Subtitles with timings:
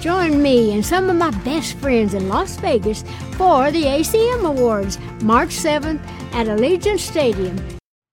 [0.00, 3.02] Join me and some of my best friends in Las Vegas
[3.32, 6.00] for the ACM Awards, March 7th
[6.32, 7.60] at Allegiant Stadium.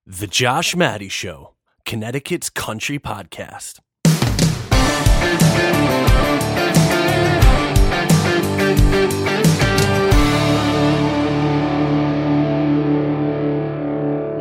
[0.05, 1.53] The Josh Maddie Show,
[1.85, 3.79] Connecticut's country podcast.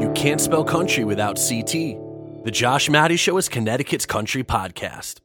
[0.00, 1.72] You can't spell country without CT.
[2.44, 5.20] The Josh Maddie Show is Connecticut's country podcast.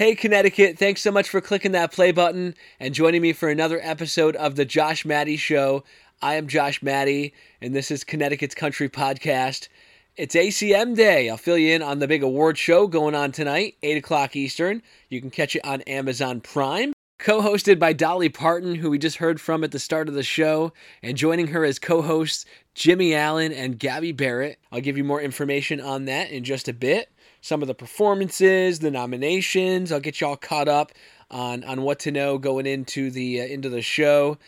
[0.00, 3.78] Hey, Connecticut, thanks so much for clicking that play button and joining me for another
[3.82, 5.84] episode of The Josh Maddie Show.
[6.22, 9.68] I am Josh Maddie, and this is Connecticut's Country Podcast.
[10.16, 11.28] It's ACM Day.
[11.28, 14.80] I'll fill you in on the big award show going on tonight, 8 o'clock Eastern.
[15.10, 16.94] You can catch it on Amazon Prime.
[17.18, 20.22] Co hosted by Dolly Parton, who we just heard from at the start of the
[20.22, 20.72] show,
[21.02, 24.58] and joining her as co hosts Jimmy Allen and Gabby Barrett.
[24.72, 28.80] I'll give you more information on that in just a bit some of the performances,
[28.80, 29.92] the nominations.
[29.92, 30.92] I'll get you all caught up
[31.30, 34.38] on on what to know going into the uh, into the show.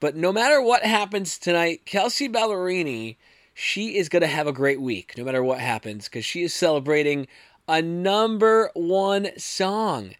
[0.00, 3.16] But no matter what happens tonight, Kelsea Ballerini,
[3.52, 6.54] she is going to have a great week no matter what happens because she is
[6.54, 7.26] celebrating
[7.68, 10.14] a number one song.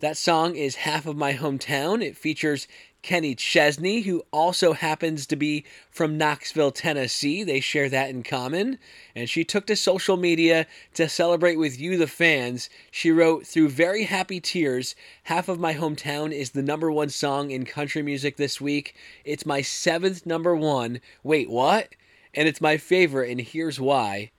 [0.00, 2.02] That song is Half of My Hometown.
[2.02, 2.68] It features
[3.02, 7.42] Kenny Chesney, who also happens to be from Knoxville, Tennessee.
[7.42, 8.78] They share that in common.
[9.16, 12.70] And she took to social media to celebrate with you, the fans.
[12.92, 14.94] She wrote, Through very happy tears,
[15.24, 18.94] Half of My Hometown is the number one song in country music this week.
[19.24, 21.00] It's my seventh number one.
[21.24, 21.88] Wait, what?
[22.34, 24.30] And it's my favorite, and here's why.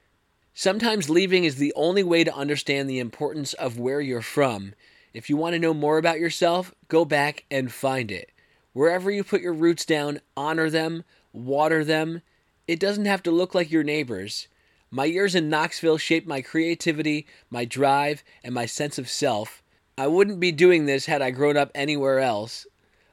[0.53, 4.73] Sometimes leaving is the only way to understand the importance of where you're from.
[5.13, 8.31] If you want to know more about yourself, go back and find it.
[8.73, 12.21] Wherever you put your roots down, honor them, water them.
[12.67, 14.47] It doesn't have to look like your neighbors.
[14.89, 19.63] My years in Knoxville shaped my creativity, my drive, and my sense of self.
[19.97, 22.65] I wouldn't be doing this had I grown up anywhere else.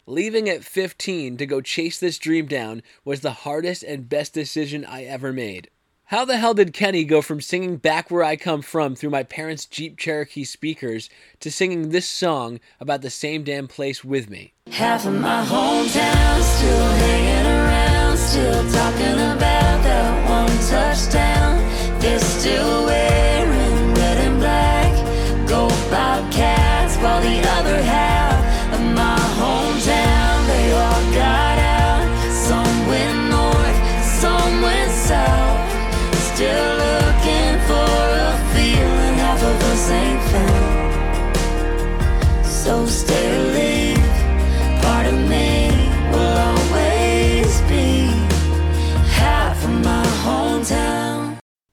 [0.06, 4.84] Leaving at 15 to go chase this dream down was the hardest and best decision
[4.84, 5.70] I ever made.
[6.11, 9.22] How the hell did Kenny go from singing Back Where I Come From through my
[9.22, 14.53] parents' Jeep Cherokee speakers to singing this song about the same damn place with me?
[14.72, 22.00] Half of my hometown still hanging around, still talking about that one touchdown.
[22.00, 28.09] They're still wearing red and black, go Bobcats, while the other half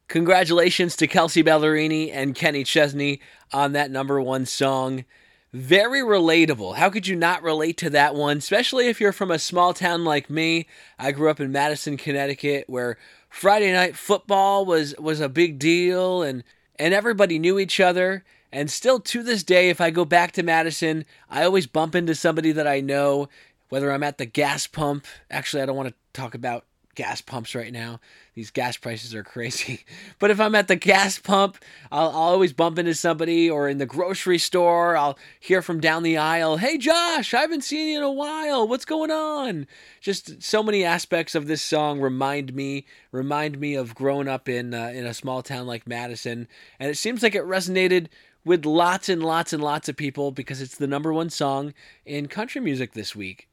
[0.07, 3.19] Congratulations to Kelsea Ballerini and Kenny Chesney
[3.51, 5.03] on that number one song.
[5.51, 6.75] Very relatable.
[6.75, 10.05] How could you not relate to that one, especially if you're from a small town
[10.05, 10.65] like me?
[10.97, 12.97] I grew up in Madison, Connecticut, where
[13.29, 16.43] Friday night football was was a big deal and
[16.77, 18.23] and everybody knew each other.
[18.49, 22.15] And still to this day, if I go back to Madison, I always bump into
[22.15, 23.27] somebody that I know,
[23.67, 25.05] whether I'm at the gas pump.
[25.29, 26.65] Actually, I don't want to talk about
[26.97, 27.99] gas pumps right now.
[28.33, 29.85] These gas prices are crazy.
[30.19, 31.57] But if I'm at the gas pump,
[31.91, 36.01] I'll, I'll, always bump into somebody, or in the grocery store, I'll hear from down
[36.01, 38.67] the aisle, Hey Josh, I haven't seen you in a while.
[38.67, 39.67] What's going on?
[40.01, 44.73] Just so many aspects of this song remind me remind me of growing up in
[44.73, 46.47] uh, in a small town like Madison,
[46.79, 48.07] and it seems like it resonated
[48.43, 51.75] with lots and lots and lots of people because it's the number one song
[52.05, 53.47] in country music this week.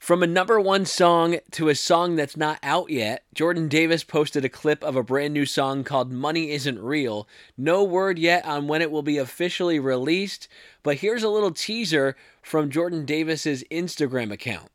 [0.00, 4.46] From a number one song to a song that's not out yet, Jordan Davis posted
[4.46, 7.28] a clip of a brand new song called Money Isn't Real.
[7.58, 10.48] No word yet on when it will be officially released,
[10.82, 14.70] but here's a little teaser from Jordan Davis's Instagram account.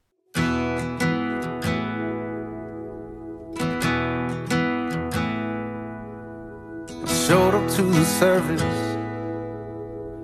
[7.28, 8.62] Showed up to the service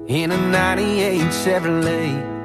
[0.08, 2.41] in a 98 Chevrolet.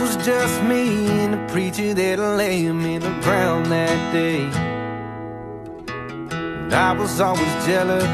[0.00, 4.42] Was just me and the preacher that lay him in the ground that day.
[5.88, 8.04] And I was always jealous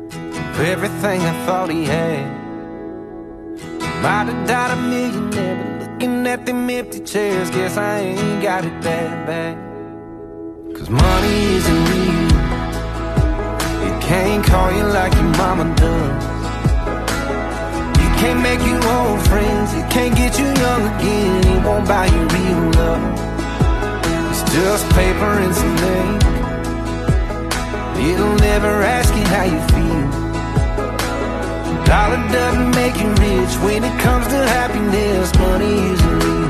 [0.00, 2.26] of everything I thought he had.
[4.02, 8.64] Might have died a millionaire, but looking at them empty chairs, guess I ain't got
[8.64, 9.56] it that bad.
[10.74, 12.32] Cause money isn't real.
[13.86, 16.31] It can't call you like your mama does.
[18.22, 22.22] Can't make you old friends, it can't get you young again, it won't buy you
[22.36, 23.02] real love.
[24.30, 26.22] It's just paper and some ink.
[28.10, 30.08] It'll never ask you how you feel.
[31.84, 35.34] Dollar doesn't make you rich when it comes to happiness.
[35.38, 36.48] Money isn't real.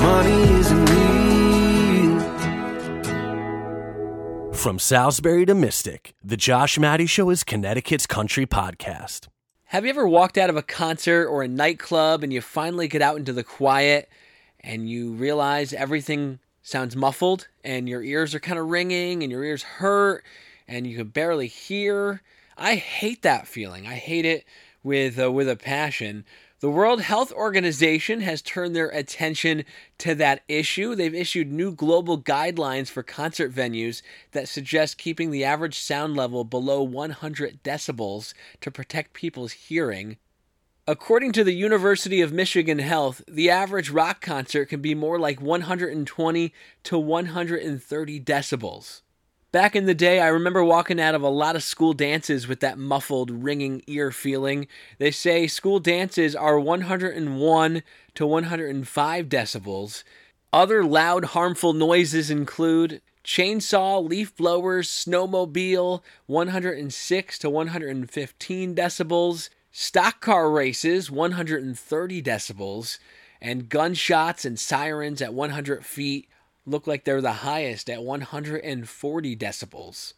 [0.00, 2.14] Money isn't real.
[4.52, 9.28] From Salisbury to Mystic, the Josh Maddie Show is Connecticut's country podcast.
[9.68, 13.02] Have you ever walked out of a concert or a nightclub and you finally get
[13.02, 14.08] out into the quiet
[14.60, 19.42] and you realize everything sounds muffled and your ears are kind of ringing and your
[19.42, 20.22] ears hurt
[20.68, 22.22] and you can barely hear?
[22.56, 23.86] I hate that feeling.
[23.86, 24.44] I hate it
[24.84, 26.24] with uh, with a passion.
[26.64, 29.66] The World Health Organization has turned their attention
[29.98, 30.94] to that issue.
[30.94, 34.00] They've issued new global guidelines for concert venues
[34.32, 38.32] that suggest keeping the average sound level below 100 decibels
[38.62, 40.16] to protect people's hearing.
[40.86, 45.42] According to the University of Michigan Health, the average rock concert can be more like
[45.42, 49.02] 120 to 130 decibels.
[49.54, 52.58] Back in the day, I remember walking out of a lot of school dances with
[52.58, 54.66] that muffled, ringing ear feeling.
[54.98, 57.82] They say school dances are 101
[58.16, 60.02] to 105 decibels.
[60.52, 70.50] Other loud, harmful noises include chainsaw, leaf blowers, snowmobile, 106 to 115 decibels, stock car
[70.50, 72.98] races, 130 decibels,
[73.40, 76.26] and gunshots and sirens at 100 feet,
[76.66, 80.14] look like they're the highest at 140 decibels.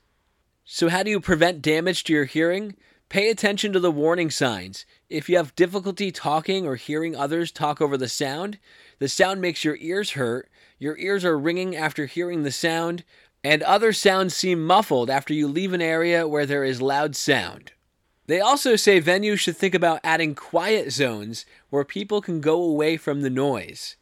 [0.65, 2.77] So, how do you prevent damage to your hearing?
[3.09, 4.85] Pay attention to the warning signs.
[5.09, 8.59] If you have difficulty talking or hearing others talk over the sound,
[8.99, 13.05] the sound makes your ears hurt, your ears are ringing after hearing the sound,
[13.45, 17.71] and other sounds seem muffled after you leave an area where there is loud sound.
[18.27, 22.97] They also say venues should think about adding quiet zones where people can go away
[22.97, 23.95] from the noise.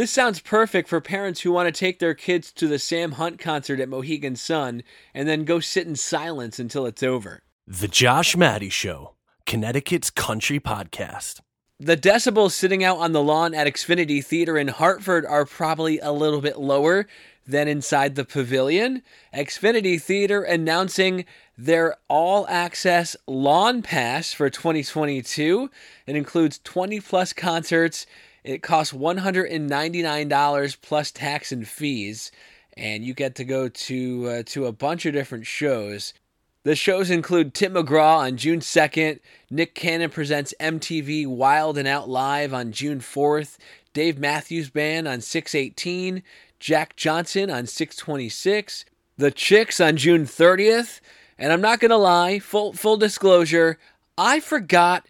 [0.00, 3.38] This sounds perfect for parents who want to take their kids to the Sam Hunt
[3.38, 4.82] concert at Mohegan Sun
[5.12, 7.42] and then go sit in silence until it's over.
[7.66, 9.12] The Josh Maddie Show,
[9.44, 11.40] Connecticut's country podcast.
[11.78, 16.12] The decibels sitting out on the lawn at Xfinity Theater in Hartford are probably a
[16.12, 17.06] little bit lower
[17.46, 19.02] than inside the pavilion.
[19.34, 21.26] Xfinity Theater announcing
[21.58, 25.70] their all access lawn pass for 2022.
[26.06, 28.06] It includes 20 plus concerts
[28.44, 32.32] it costs $199 plus tax and fees,
[32.76, 36.14] and you get to go to uh, to a bunch of different shows.
[36.62, 39.20] The shows include Tim McGraw on June 2nd,
[39.50, 43.56] Nick Cannon presents MTV Wild and Out Live on June 4th,
[43.94, 46.22] Dave Matthews Band on 618,
[46.58, 48.84] Jack Johnson on 626,
[49.16, 51.00] The Chicks on June 30th,
[51.38, 53.78] and I'm not going to lie, full full disclosure,
[54.18, 55.06] I forgot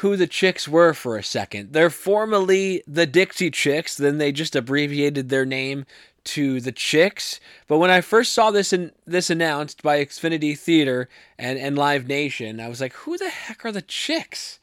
[0.00, 1.72] who the Chicks were for a second.
[1.72, 5.84] They're formerly the Dixie Chicks, then they just abbreviated their name
[6.24, 7.38] to the Chicks.
[7.68, 11.08] But when I first saw this in, this announced by Xfinity Theater
[11.38, 14.58] and, and Live Nation, I was like, who the heck are the Chicks?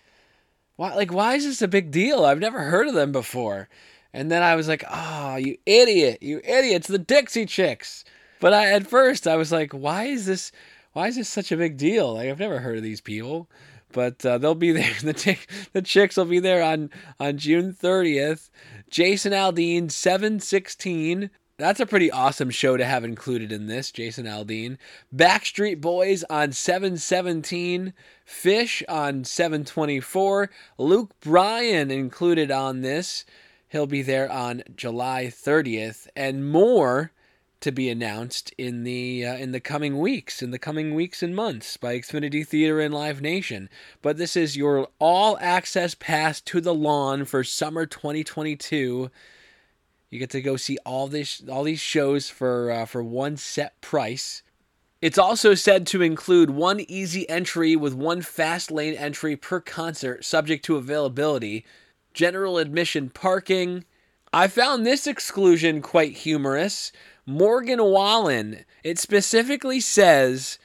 [0.75, 2.23] Why like why is this a big deal?
[2.25, 3.67] I've never heard of them before.
[4.13, 6.21] And then I was like, "Oh, you idiot.
[6.21, 6.77] You idiot.
[6.77, 8.05] It's the Dixie Chicks."
[8.39, 10.51] But I at first I was like, "Why is this
[10.93, 12.13] why is this such a big deal?
[12.13, 13.49] Like I've never heard of these people."
[13.91, 14.93] But uh, they'll be there.
[15.01, 15.37] The
[15.73, 16.89] the chicks will be there on
[17.19, 18.49] on June 30th.
[18.89, 21.29] Jason Aldean, 716.
[21.57, 23.91] That's a pretty awesome show to have included in this.
[23.91, 24.77] Jason Aldean,
[25.15, 27.93] Backstreet Boys on 717,
[28.27, 33.25] Phish on 724, Luke Bryan included on this.
[33.69, 37.11] He'll be there on July 30th, and more
[37.59, 41.35] to be announced in the uh, in the coming weeks, in the coming weeks and
[41.35, 43.69] months by Xfinity Theater and Live Nation.
[44.01, 49.09] But this is your all access pass to the lawn for summer 2022.
[50.09, 53.79] You get to go see all this all these shows for uh, for one set
[53.81, 54.43] price.
[55.01, 60.25] It's also said to include one easy entry with one fast lane entry per concert,
[60.25, 61.65] subject to availability,
[62.13, 63.85] general admission parking.
[64.33, 66.91] I found this exclusion quite humorous.
[67.29, 70.57] Morgan Wallen, it specifically says,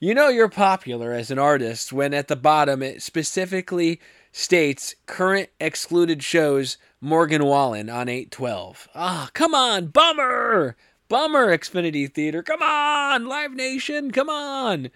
[0.00, 4.00] you know you're popular as an artist when at the bottom it specifically
[4.32, 8.88] states current excluded shows Morgan Wallen on 812.
[8.92, 10.76] Ah, come on, bummer!
[11.08, 12.42] Bummer, Xfinity Theater.
[12.42, 14.90] Come on, Live Nation, come on.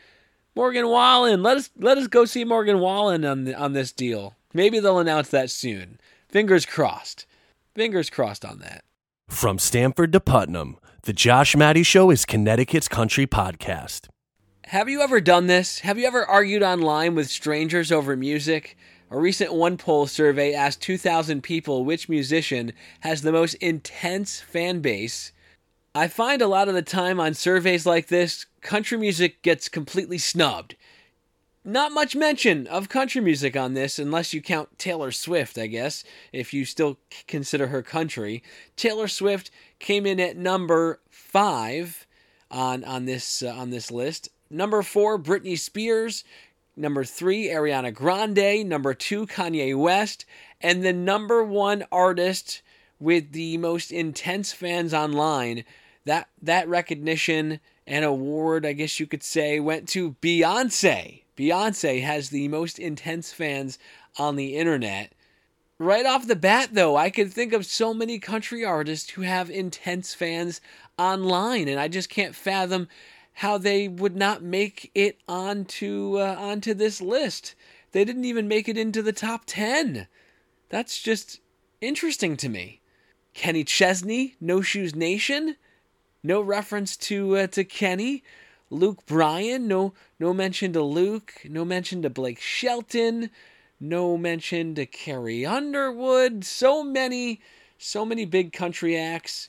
[0.57, 4.35] Morgan Wallen, let us let us go see Morgan Wallen on the, on this deal.
[4.53, 6.01] Maybe they'll announce that soon.
[6.29, 7.25] Fingers crossed.
[7.77, 8.83] Fingers crossed on that.
[9.29, 14.09] From Stamford to Putnam, the Josh Maddie Show is Connecticut's country podcast.
[14.69, 15.81] Have you ever done this?
[15.81, 18.79] Have you ever argued online with strangers over music?
[19.11, 25.33] A recent OnePoll survey asked 2,000 people which musician has the most intense fan base.
[25.95, 30.17] I find a lot of the time on surveys like this, country music gets completely
[30.17, 30.75] snubbed.
[31.65, 36.05] Not much mention of country music on this, unless you count Taylor Swift, I guess,
[36.33, 38.43] if you still consider her country.
[38.77, 42.07] Taylor Swift came in at number five
[42.51, 44.29] on on this uh, on this list.
[44.51, 46.23] Number four, Britney Spears.
[46.77, 48.69] Number three, Ariana Grande.
[48.69, 50.25] Number two, Kanye West.
[50.61, 52.63] And the number one artist
[52.99, 55.65] with the most intense fans online.
[56.05, 61.24] That that recognition and award, I guess you could say, went to Beyonce.
[61.37, 63.79] Beyonce has the most intense fans
[64.19, 65.13] on the internet.
[65.79, 69.51] Right off the bat, though, I can think of so many country artists who have
[69.51, 70.61] intense fans
[70.97, 72.89] online, and I just can't fathom
[73.39, 77.57] how they would not make it onto uh, onto this list.
[77.91, 80.07] They didn't even make it into the top ten.
[80.69, 81.41] That's just
[81.81, 82.81] interesting to me.
[83.35, 85.57] Kenny Chesney, No Shoes Nation,
[86.23, 88.23] no reference to uh, to Kenny.
[88.71, 93.31] Luke Bryan, no no mention to Luke, no mention to Blake Shelton,
[93.79, 96.45] no mention to Carrie Underwood.
[96.45, 97.41] So many,
[97.79, 99.49] so many big country acts.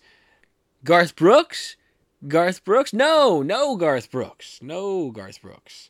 [0.83, 1.77] Garth Brooks,
[2.27, 5.89] Garth Brooks, no, no Garth Brooks, no Garth Brooks.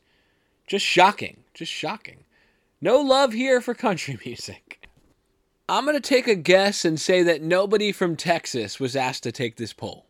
[0.68, 2.24] Just shocking, just shocking.
[2.80, 4.88] No love here for country music.
[5.68, 9.56] I'm gonna take a guess and say that nobody from Texas was asked to take
[9.56, 10.06] this poll.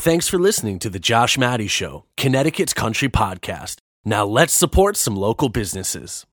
[0.00, 3.78] Thanks for listening to the Josh Matty Show, Connecticut's country podcast.
[4.04, 6.24] Now let's support some local businesses.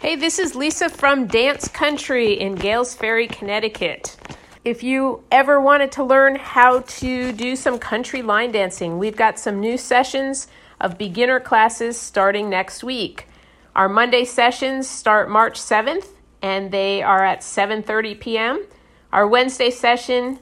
[0.00, 4.16] Hey, this is Lisa from Dance Country in Gales Ferry, Connecticut.
[4.64, 9.38] If you ever wanted to learn how to do some country line dancing, we've got
[9.38, 10.48] some new sessions
[10.80, 13.28] of beginner classes starting next week.
[13.76, 16.08] Our Monday sessions start March 7th
[16.42, 18.66] and they are at 7:30 p.m.
[19.12, 20.40] Our Wednesday session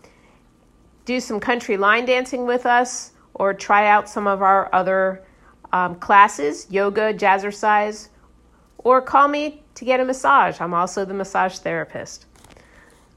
[1.06, 5.24] Do some country line dancing with us or try out some of our other
[5.72, 8.10] um, classes, yoga, jazzercise,
[8.80, 10.60] or call me to get a massage.
[10.60, 12.26] I'm also the massage therapist.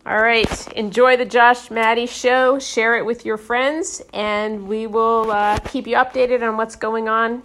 [0.05, 2.59] All right, enjoy the Josh Maddie show.
[2.59, 7.09] Share it with your friends, and we will uh, keep you updated on what's going
[7.09, 7.43] on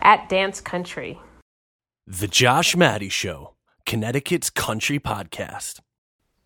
[0.00, 1.18] at Dance Country.
[2.06, 5.80] The Josh Matty Show, Connecticut's country podcast.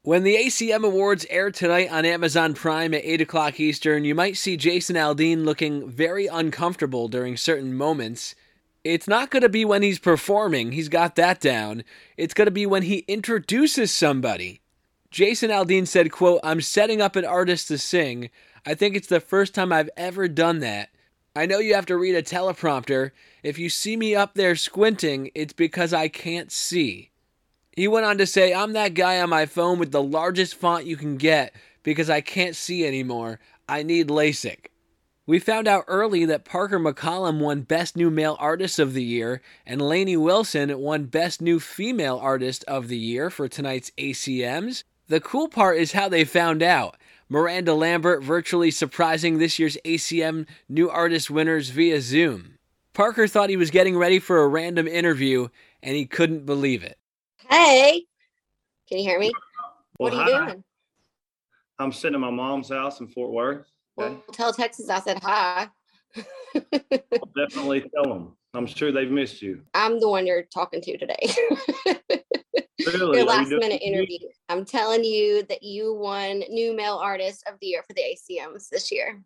[0.04, 4.36] When the ACM Awards air tonight on Amazon Prime at 8 o'clock Eastern, you might
[4.36, 8.34] see Jason Aldean looking very uncomfortable during certain moments.
[8.82, 11.84] It's not going to be when he's performing, he's got that down.
[12.16, 14.60] It's going to be when he introduces somebody.
[15.12, 18.30] Jason Aldean said, quote, I'm setting up an artist to sing.
[18.66, 20.88] I think it's the first time I've ever done that.
[21.34, 23.12] I know you have to read a teleprompter.
[23.42, 27.10] If you see me up there squinting, it's because I can't see.
[27.74, 30.84] He went on to say, I'm that guy on my phone with the largest font
[30.84, 33.40] you can get because I can't see anymore.
[33.66, 34.66] I need LASIK.
[35.24, 39.40] We found out early that Parker McCollum won Best New Male Artist of the Year,
[39.64, 44.82] and Lainey Wilson won Best New Female Artist of the Year for tonight's ACMs.
[45.08, 46.96] The cool part is how they found out.
[47.32, 52.58] Miranda Lambert virtually surprising this year's ACM New Artist winners via Zoom.
[52.92, 55.48] Parker thought he was getting ready for a random interview,
[55.82, 56.98] and he couldn't believe it.
[57.48, 58.04] Hey,
[58.86, 59.32] can you hear me?
[59.98, 60.46] Well, what are you hi.
[60.50, 60.64] doing?
[61.78, 63.60] I'm sitting at my mom's house in Fort Worth.
[63.98, 64.10] Okay.
[64.10, 65.70] Well, tell Texas I said hi.
[66.54, 68.36] I'll definitely tell them.
[68.52, 69.62] I'm sure they've missed you.
[69.72, 71.32] I'm the one you're talking to today.
[72.92, 73.18] Really?
[73.18, 74.18] Your last minute interview.
[74.48, 78.68] I'm telling you that you won New Male Artist of the Year for the ACMs
[78.68, 79.22] this year.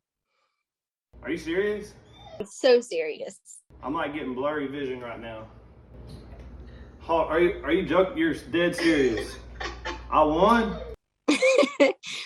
[1.23, 1.95] Are you serious?
[2.39, 3.39] I'm so serious.
[3.83, 5.47] I'm like getting blurry vision right now.
[7.01, 7.61] Ho- Are you?
[7.65, 8.19] Are you joking?
[8.19, 9.37] You're dead serious.
[10.11, 10.79] I won.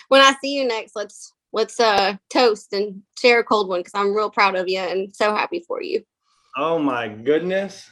[0.07, 3.93] when I see you next, let's let's uh toast and share a cold one because
[3.95, 6.03] I'm real proud of you and so happy for you.
[6.57, 7.89] Oh my goodness.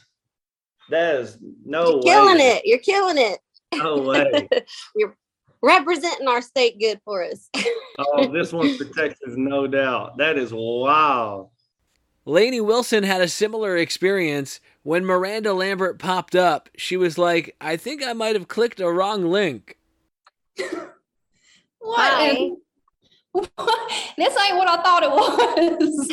[0.90, 2.02] That is no You're way.
[2.02, 2.62] killing it.
[2.64, 3.38] You're killing it.
[3.74, 4.48] No way.
[4.96, 5.16] You're
[5.62, 7.48] representing our state good for us.
[7.98, 10.16] Oh, this one's for Texas, no doubt.
[10.16, 11.50] That is wow.
[12.24, 16.70] Lainey Wilson had a similar experience when Miranda Lambert popped up.
[16.78, 19.76] She was like, I think I might have clicked a wrong link.
[21.82, 22.58] What?
[23.34, 26.08] This ain't what I thought it was.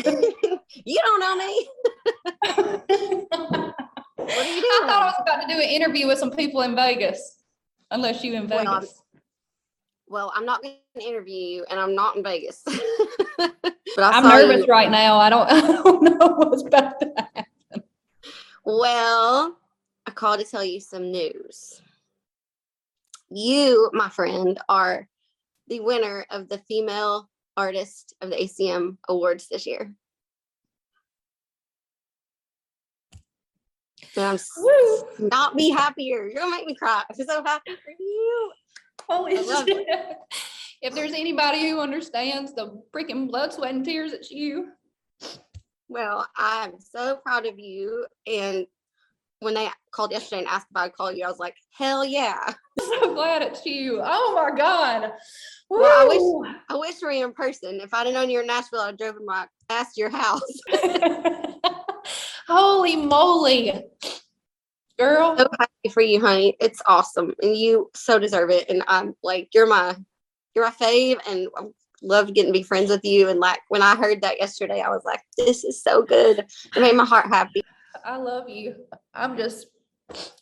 [0.86, 1.68] you don't know me.
[4.28, 6.62] What are you I thought I was about to do an interview with some people
[6.62, 7.38] in Vegas.
[7.92, 9.02] Unless you in Well, I'm- Vegas.
[10.10, 12.64] Well, I'm not going to interview you, and I'm not in Vegas.
[13.38, 13.54] but
[13.98, 15.18] I I'm nervous you- right now.
[15.18, 17.84] I don't, I don't know what's about to happen.
[18.64, 19.58] Well,
[20.06, 21.82] I called to tell you some news.
[23.30, 25.08] You, my friend, are
[25.68, 29.94] the winner of the Female Artist of the ACM Awards this year.
[34.58, 35.28] Woo!
[35.30, 36.26] not be happier.
[36.28, 37.04] You're gonna make me cry.
[37.10, 38.52] I'm so happy for you.
[39.08, 39.88] Holy shit.
[40.82, 44.70] If there's anybody who understands the freaking blood, sweat, and tears, it's you.
[45.90, 48.06] Well, I'm so proud of you.
[48.28, 48.68] And
[49.40, 52.54] when they called yesterday and asked if I'd call you, I was like, hell yeah.
[52.80, 54.02] So glad it's you.
[54.04, 55.12] Oh my God.
[55.70, 57.80] Well, I wish- I wish we were in person.
[57.82, 60.42] If I'd known you were in Nashville, I'd have driven my ass to your house.
[62.48, 63.74] Holy moly.
[64.98, 66.56] Girl, so happy for you, honey.
[66.60, 67.34] It's awesome.
[67.42, 68.70] And you so deserve it.
[68.70, 69.96] And I'm like, you're my
[70.56, 71.66] you're my fave and I
[72.02, 73.30] love getting to be friends with you.
[73.30, 76.40] And like when I heard that yesterday, I was like, this is so good.
[76.40, 77.62] It made my heart happy.
[78.04, 78.76] I love you.
[79.14, 79.68] I'm just,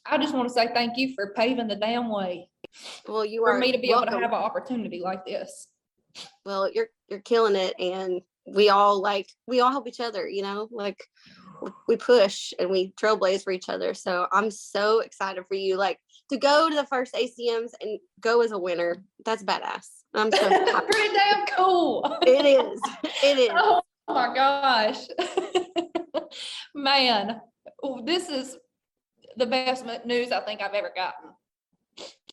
[0.05, 2.47] I just want to say thank you for paving the damn way
[3.07, 5.67] Well, you for are me to be able to have an opportunity like this.
[6.45, 10.43] well, you're you're killing it and we all like we all help each other, you
[10.43, 11.03] know, like
[11.87, 13.93] we push and we trailblaze for each other.
[13.93, 15.77] So I'm so excited for you.
[15.77, 19.03] Like to go to the first ACMs and go as a winner.
[19.25, 19.87] That's badass.
[20.13, 20.87] I'm so happy.
[20.91, 22.17] Pretty damn cool.
[22.21, 22.81] It is.
[23.23, 23.51] It is.
[23.53, 25.07] Oh my gosh.
[26.75, 27.41] Man,
[28.05, 28.57] this is
[29.37, 31.31] the best news I think I've ever gotten.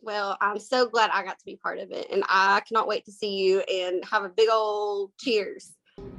[0.02, 2.08] Well, I'm so glad I got to be part of it.
[2.10, 5.72] And I cannot wait to see you and have a big old cheers.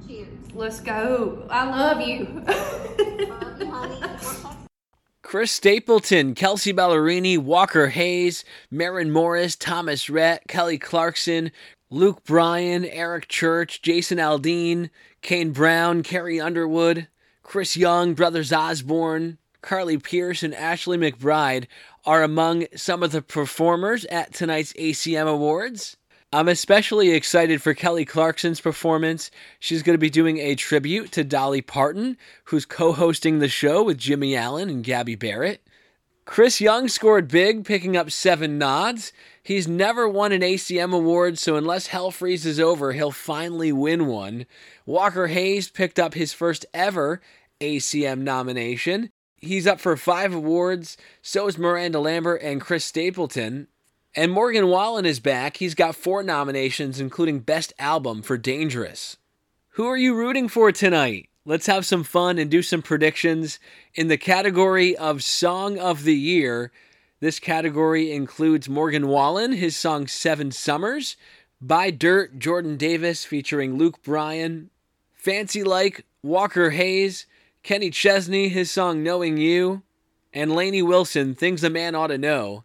[0.08, 0.28] Cheers.
[0.54, 1.46] Let's go.
[1.50, 2.44] I love you.
[5.22, 11.52] Chris Stapleton, Kelsea Ballerini, Walker Hayes, Maren Morris, Thomas Rhett, Kelly Clarkson,
[11.90, 14.92] Luke Bryan, Eric Church, Jason Aldean,
[15.22, 17.08] Kane Brown, Carrie Underwood,
[17.42, 21.66] Chris Young, Brothers Osborne, Carly Pearce, and Ashley McBryde
[22.06, 25.98] are among some of the performers at tonight's ACM Awards.
[26.34, 29.30] I'm especially excited for Kelly Clarkson's performance.
[29.60, 33.84] She's going to be doing a tribute to Dolly Parton, who's co hosting the show
[33.84, 35.62] with Jimmy Allen and Gabby Barrett.
[36.26, 39.14] Chris Young scored big, picking up seven nods.
[39.44, 44.48] He's never won an ACM award, so unless hell freezes over, he'll finally win one.
[44.88, 47.22] Walker Hayes picked up his first ever
[47.62, 49.12] ACM nomination.
[49.38, 53.68] He's up for five awards, so is Miranda Lambert and Chris Stapleton.
[54.16, 55.58] And Morgan Wallen is back.
[55.58, 59.18] He's got four nominations, including Best Album for Dangerous.
[59.70, 61.30] Who are you rooting for tonight?
[61.46, 63.58] Let's have some fun and do some predictions.
[63.96, 66.72] In the category of Song of the Year,
[67.22, 71.18] this category includes Morgan Wallen, his song Seven Summers,
[71.60, 74.70] Buy Dirt, Jordan Davis featuring Luke Bryan,
[75.16, 77.26] Fancy Like, Walker Hayes,
[77.64, 79.82] Kenny Chesney, his song Knowing You,
[80.32, 82.64] and Lainey Wilson, Things a Man Ought to Know.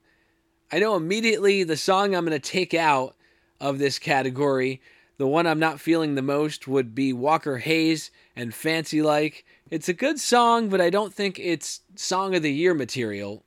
[0.71, 3.17] I know immediately the song I'm going to take out
[3.59, 4.83] of this category,
[5.17, 9.47] the one I'm not feeling the most, would be Walker Hayes and Fancy Like.
[9.71, 13.45] It's a good song, but I don't think it's Song of the Year material.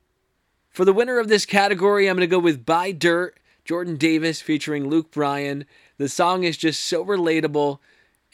[0.69, 4.41] For the winner of this category, I'm going to go with Buy Dirt, Jordan Davis
[4.41, 5.65] featuring Luke Bryan.
[5.97, 7.77] The song is just so relatable,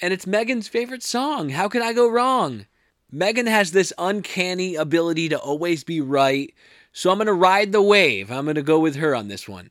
[0.01, 1.49] and it's Megan's favorite song.
[1.49, 2.67] How could I go wrong?
[3.11, 6.53] Megan has this uncanny ability to always be right,
[6.97, 8.31] so I'm going to ride the wave.
[8.31, 9.69] I'm going to go with her on this one.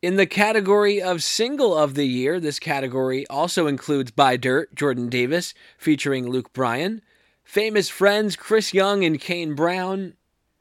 [0.00, 5.10] In the category of Single of the Year, this category also includes Buy Dirt, Jordan
[5.10, 7.02] Davis, featuring Luke Bryan,
[7.44, 10.14] Famous Friends, Chris Young and Kane Brown,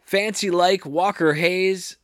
[0.04, 1.96] Fancy Like, Walker Hayes,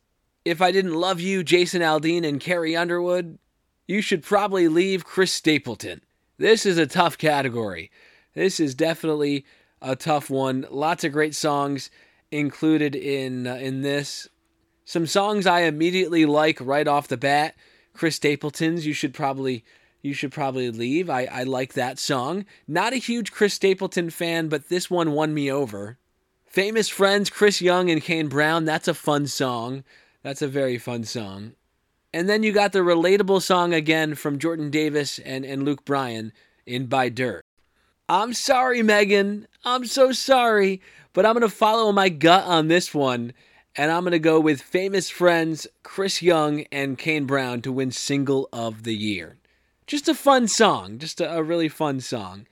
[0.42, 3.38] If I Didn't Love You, Jason Aldean and Carrie Underwood.
[3.86, 6.00] You should probably leave Chris Stapleton.
[6.38, 7.90] This is a tough category.
[8.32, 9.44] This is definitely
[9.82, 10.66] a tough one.
[10.70, 11.90] Lots of great songs
[12.30, 14.28] included in uh, in this.
[14.84, 17.54] Some songs I immediately like right off the bat.
[17.92, 19.64] Chris Stapleton's You Should Probably
[20.02, 21.10] You should probably leave.
[21.10, 22.46] I, I like that song.
[22.66, 25.98] Not a huge Chris Stapleton fan, but this one won me over.
[26.46, 28.64] Famous Friends, Chris Young and Kane Brown.
[28.64, 29.84] That's a fun song.
[30.22, 31.52] That's a very fun song.
[32.12, 36.32] And then you got the relatable song again from Jordan Davis and, and Luke Bryan
[36.64, 37.44] in Buy Dirt.
[38.08, 39.46] I'm sorry, Megan.
[39.64, 40.80] I'm so sorry.
[41.18, 43.32] But I'm going to follow my gut on this one.
[43.74, 47.90] And I'm going to go with Famous Friends, Chris Young, and Kane Brown to win
[47.90, 49.36] Single of the Year.
[49.84, 50.98] Just a fun song.
[50.98, 52.46] Just a, a really fun song.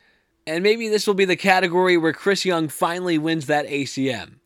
[0.49, 4.41] And maybe this will be the category where Chris Young finally wins that ACM.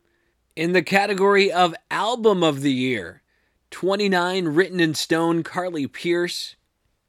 [0.55, 3.23] In the category of Album of the Year,
[3.71, 6.55] 29 Written in Stone, Carly Pearce.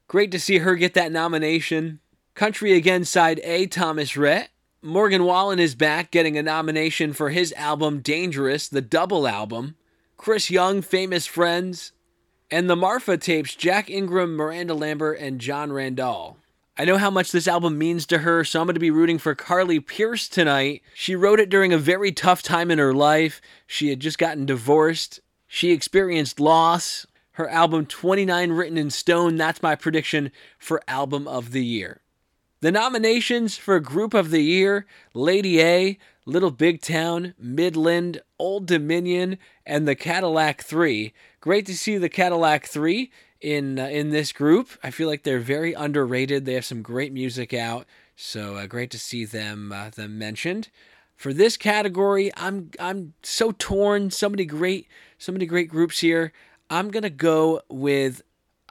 [0.08, 2.00] Great to see her get that nomination.
[2.34, 4.48] Country Again Side A, Thomas Rhett.
[4.84, 9.76] Morgan Wallen is back getting a nomination for his album Dangerous, the double album.
[10.16, 11.92] Chris Young, Famous Friends.
[12.50, 16.36] And the Marfa tapes, Jack Ingram, Miranda Lambert, and Jon Randall.
[16.76, 19.18] I know how much this album means to her, so I'm going to be rooting
[19.18, 20.82] for Carly Pearce tonight.
[20.94, 23.40] She wrote it during a very tough time in her life.
[23.68, 25.20] She had just gotten divorced.
[25.46, 27.06] She experienced loss.
[27.32, 32.01] Her album 29 Written in Stone, that's my prediction for Album of the Year.
[32.62, 39.38] The nominations for Group of the Year Lady A, Little Big Town, Midland, Old Dominion,
[39.66, 41.12] and the Cadillac 3.
[41.40, 44.68] Great to see the Cadillac 3 in uh, in this group.
[44.80, 46.44] I feel like they're very underrated.
[46.44, 50.68] They have some great music out, so uh, great to see them uh, them mentioned.
[51.16, 54.12] For this category, I'm I'm so torn.
[54.12, 54.86] So many great
[55.18, 56.32] so many great groups here.
[56.70, 58.22] I'm gonna go with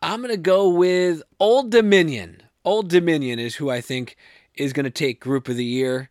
[0.01, 2.43] I'm gonna go with Old Dominion.
[2.63, 4.15] Old Dominion is who I think
[4.55, 6.09] is gonna take Group of the Year.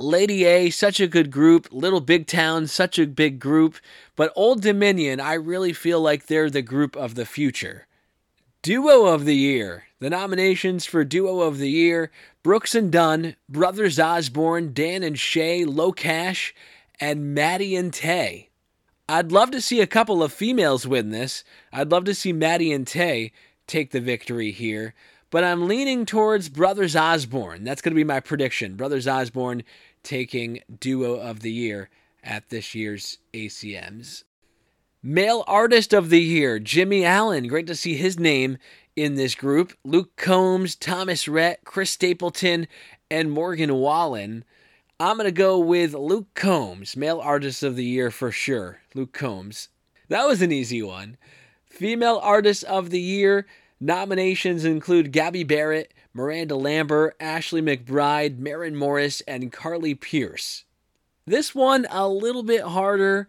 [0.00, 1.68] Lady A, such a good group.
[1.72, 3.76] Little Big Town, such a big group.
[4.14, 7.86] But Old Dominion, I really feel like they're the group of the future.
[8.62, 9.84] Duo of the Year.
[9.98, 12.12] The nominations for Duo of the Year
[12.44, 16.54] Brooks and Dunn, Brothers Osborne, Dan and Shay, LOCASH,
[17.00, 18.48] and Maddie and Tae.
[19.08, 21.42] I'd love to see a couple of females win this.
[21.72, 23.32] I'd love to see Maddie and Tae
[23.66, 24.94] take the victory here.
[25.30, 27.64] But I'm leaning towards Brothers Osborne.
[27.64, 28.76] That's going to be my prediction.
[28.76, 29.62] Brothers Osborne
[30.02, 31.90] taking Duo of the Year
[32.24, 34.24] at this year's ACMs.
[35.02, 37.46] Male Artist of the Year, Jimmy Allen.
[37.46, 38.58] Great to see his name
[38.96, 39.72] in this group.
[39.84, 42.66] Luke Combs, Thomas Rhett, Chris Stapleton,
[43.10, 44.44] and Morgan Wallen.
[44.98, 48.80] I'm going to go with Luke Combs, Male Artist of the Year for sure.
[48.94, 49.68] Luke Combs.
[50.08, 51.16] That was an easy one.
[51.66, 53.46] Female Artist of the Year
[53.80, 60.64] nominations include Gabby Barrett, Miranda Lambert, Ashley McBryde, Maren Morris, and Carly Pearce.
[61.26, 63.28] This one a little bit harder,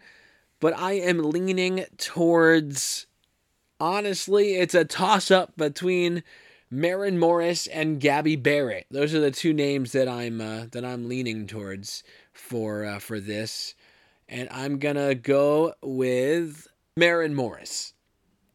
[0.60, 3.06] but I am leaning towards.
[3.82, 6.24] Honestly, it's a toss up between
[6.72, 8.86] Maren Morris and Gabby Barrett.
[8.92, 13.20] Those are the two names that I'm uh, that I'm leaning towards for uh, for
[13.20, 13.76] this,
[14.28, 17.94] and I'm gonna go with Maren Morris.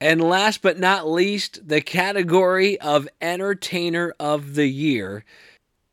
[0.00, 5.24] And last but not least, the category of Entertainer of the Year.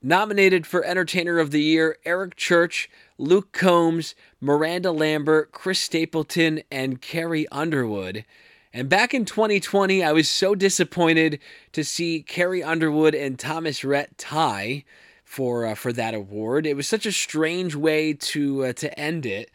[0.02, 7.02] Nominated for Entertainer of the Year, Eric Church, Luke Combs, Miranda Lambert, Chris Stapleton, and
[7.02, 8.26] Carrie Underwood.
[8.74, 11.40] And back in 2020, I was so disappointed
[11.74, 14.86] to see Carrie Underwood and Thomas Rhett tie
[15.24, 16.66] for uh, for that award.
[16.66, 19.52] It was such a strange way to uh, to end it.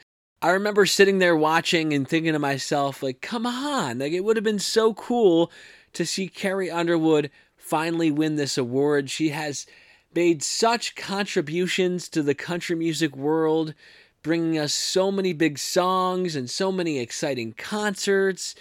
[0.47, 4.37] I remember sitting there watching and thinking to myself, like, come on, like it would
[4.37, 5.51] have been so cool
[5.93, 9.11] to see Carrie Underwood finally win this award.
[9.11, 9.67] She has
[10.15, 13.75] made such contributions to the country music world,
[14.23, 18.55] bringing us so many big songs and so many exciting concerts.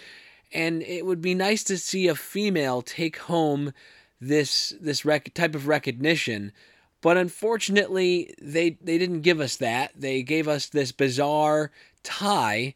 [0.52, 3.72] And it would be nice to see a female take home
[4.20, 6.50] this this rec- type of recognition.
[7.00, 9.92] But unfortunately, they they didn't give us that.
[9.94, 11.70] They gave us this bizarre
[12.02, 12.74] tie.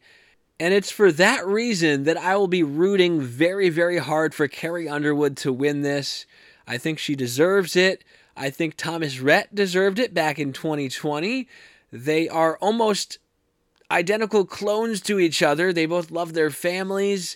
[0.59, 4.87] And it's for that reason that I will be rooting very, very hard for Carrie
[4.87, 6.27] Underwood to win this.
[6.67, 8.03] I think she deserves it.
[8.37, 11.47] I think Thomas Rhett deserved it back in 2020.
[11.91, 13.17] They are almost
[13.89, 15.73] identical clones to each other.
[15.73, 17.35] They both love their families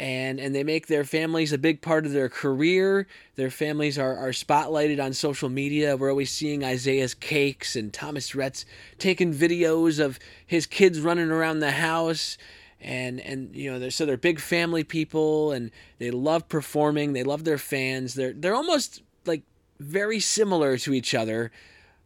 [0.00, 3.06] and and they make their families a big part of their career.
[3.36, 5.94] Their families are, are spotlighted on social media.
[5.94, 8.64] We're always seeing Isaiah's cakes and Thomas Rhett's
[8.98, 12.38] taking videos of his kids running around the house.
[12.80, 17.12] And and you know they're so they're big family people and they love performing.
[17.12, 18.14] They love their fans.
[18.14, 19.42] They're they're almost like
[19.78, 21.52] very similar to each other.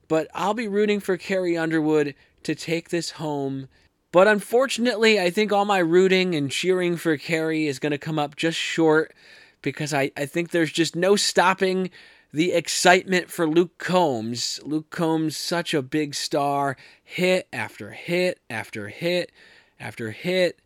[0.08, 3.68] But I'll be rooting for Carrie Underwood to take this home
[4.14, 8.16] but unfortunately, I think all my rooting and cheering for Carrie is going to come
[8.16, 9.12] up just short
[9.60, 11.90] because I, I think there's just no stopping
[12.32, 14.60] the excitement for Luke Combs.
[14.62, 19.32] Luke Combs, such a big star, hit after hit after hit
[19.80, 20.60] after hit.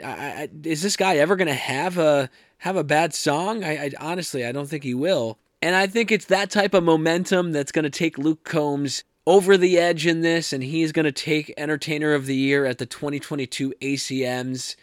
[0.00, 3.64] I, I, is this guy ever going to have a have a bad song?
[3.64, 5.36] I, I honestly I don't think he will.
[5.60, 9.56] And I think it's that type of momentum that's going to take Luke Combs over
[9.56, 12.86] the edge in this, and he's going to take Entertainer of the Year at the
[12.86, 14.76] 2022 ACMs.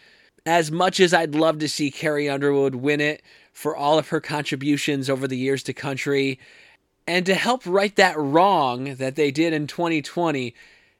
[0.44, 4.20] As much as I'd love to see Carrie Underwood win it for all of her
[4.20, 6.40] contributions over the years to country,
[7.06, 10.54] and to help right that wrong that they did in 2020,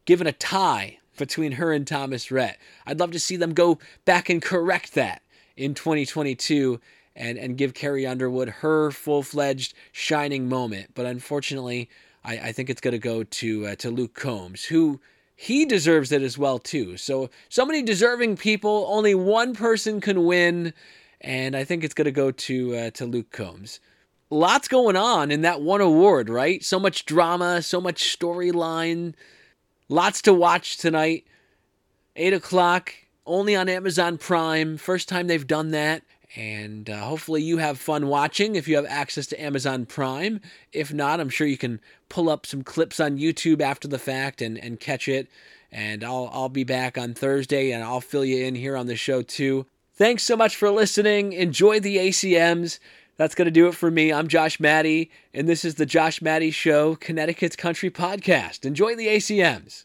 [0.05, 2.59] given a tie between her and Thomas Rhett.
[2.87, 5.23] I'd love to see them go back and correct that
[5.57, 6.81] in 2022
[7.15, 10.91] and, and give Carrie Underwood her full fledged shining moment.
[10.95, 11.89] But unfortunately,
[12.25, 15.01] I, I think it's going to go to uh, to Luke Combs, who
[15.35, 16.97] he deserves it as well too.
[16.97, 20.73] So so many deserving people, only one person can win,
[21.21, 23.81] and I think it's going to go to uh, to Luke Combs.
[24.31, 26.65] Lots going on in that one award, right?
[26.65, 29.15] So much drama, so much storyline,
[29.89, 31.27] lots to watch tonight.
[32.17, 32.95] Eight o'clock,
[33.27, 34.77] only on Amazon Prime.
[34.77, 36.03] First time they've done that.
[36.35, 40.41] And uh, hopefully, you have fun watching if you have access to Amazon Prime.
[40.73, 44.41] If not, I'm sure you can pull up some clips on YouTube after the fact
[44.41, 45.29] and, and catch it.
[45.71, 48.97] And I'll, I'll be back on Thursday and I'll fill you in here on the
[48.97, 49.67] show too.
[49.95, 51.33] Thanks so much for listening.
[51.33, 52.79] Enjoy the ACMs.
[53.17, 54.13] That's going to do it for me.
[54.13, 58.65] I'm Josh Maddie, and this is the Josh Maddie Show, Connecticut's Country Podcast.
[58.65, 59.85] Enjoy the ACMs.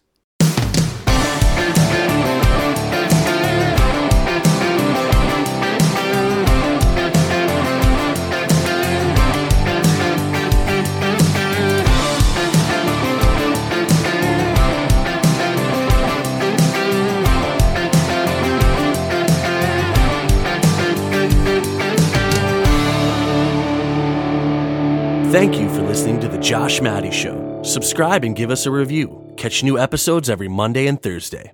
[25.38, 27.62] Thank you for listening to The Josh Maddie Show.
[27.62, 29.36] Subscribe and give us a review.
[29.38, 31.54] Catch new episodes every Monday and Thursday.